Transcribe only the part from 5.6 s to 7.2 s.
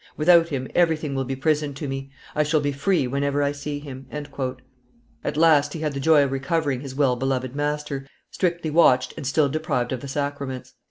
he had the joy of recovering his well